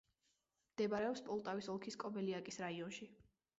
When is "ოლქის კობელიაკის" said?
1.75-2.61